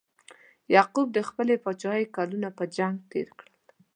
[0.75, 3.53] یعقوب د خپلې پاچاهۍ کلونه په جنګ تیر کړل.